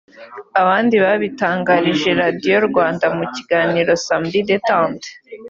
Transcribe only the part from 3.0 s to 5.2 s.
mu kiganiro Samedi détente